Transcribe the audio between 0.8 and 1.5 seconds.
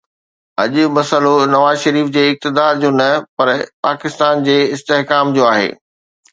مسئلو